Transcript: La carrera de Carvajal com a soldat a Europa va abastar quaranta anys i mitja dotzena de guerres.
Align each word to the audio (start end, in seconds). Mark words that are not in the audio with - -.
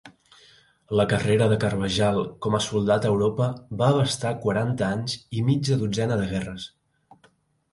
La 0.99 1.03
carrera 1.09 1.47
de 1.51 1.57
Carvajal 1.63 2.17
com 2.45 2.57
a 2.59 2.61
soldat 2.67 3.05
a 3.05 3.11
Europa 3.11 3.49
va 3.83 3.91
abastar 3.97 4.33
quaranta 4.47 4.89
anys 4.97 5.19
i 5.41 5.45
mitja 5.51 5.79
dotzena 5.85 6.19
de 6.23 6.27
guerres. 6.33 6.67